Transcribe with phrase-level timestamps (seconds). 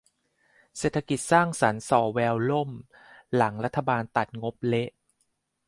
[0.77, 2.71] เศรษฐกิจสร้างสรรค์ส่อแววล่ม
[3.35, 3.79] หลังรัฐ
[4.15, 4.89] ตัดงบเละ